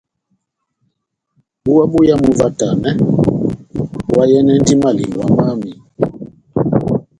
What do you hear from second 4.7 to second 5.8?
malingwa mámi.